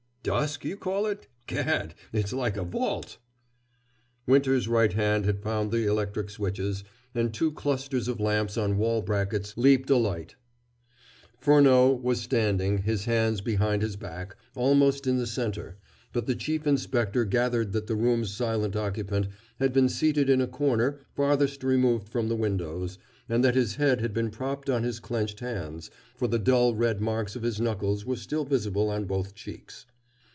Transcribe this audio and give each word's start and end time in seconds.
"Dusk, 0.23 0.63
you 0.63 0.77
call 0.77 1.07
it? 1.07 1.25
Gad, 1.47 1.95
it's 2.13 2.31
like 2.31 2.55
a 2.55 2.61
vault!" 2.63 3.17
Winter's 4.27 4.67
right 4.67 4.93
hand 4.93 5.25
had 5.25 5.41
found 5.41 5.71
the 5.71 5.87
electric 5.87 6.29
switches, 6.29 6.83
and 7.15 7.33
two 7.33 7.51
clusters 7.51 8.07
of 8.07 8.19
lamps 8.19 8.55
on 8.55 8.77
wall 8.77 9.01
brackets 9.01 9.57
leaped 9.57 9.89
alight. 9.89 10.35
Furneaux 11.39 11.93
was 11.95 12.21
standing, 12.21 12.83
his 12.83 13.05
hands 13.05 13.41
behind 13.41 13.81
his 13.81 13.95
back, 13.95 14.35
almost 14.53 15.07
in 15.07 15.17
the 15.17 15.25
center, 15.25 15.79
but 16.13 16.27
the 16.27 16.35
Chief 16.35 16.67
Inspector 16.67 17.25
gathered 17.25 17.71
that 17.71 17.87
the 17.87 17.95
room's 17.95 18.31
silent 18.31 18.75
occupant 18.75 19.27
had 19.59 19.73
been 19.73 19.89
seated 19.89 20.29
in 20.29 20.39
a 20.39 20.45
corner 20.45 20.99
farthest 21.15 21.63
removed 21.63 22.09
from 22.09 22.27
the 22.29 22.35
windows, 22.35 22.99
and 23.27 23.43
that 23.43 23.55
his 23.55 23.77
head 23.77 24.01
had 24.01 24.13
been 24.13 24.29
propped 24.29 24.69
on 24.69 24.83
his 24.83 24.99
clenched 24.99 25.39
hands, 25.39 25.89
for 26.15 26.27
the 26.27 26.37
dull 26.37 26.75
red 26.75 27.01
marks 27.01 27.35
of 27.35 27.41
his 27.41 27.59
knuckles 27.59 28.05
were 28.05 28.15
still 28.15 28.45
visible 28.45 28.87
on 28.87 29.05
both 29.05 29.33
cheeks. 29.33 29.87